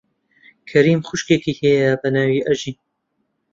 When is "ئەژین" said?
2.47-2.77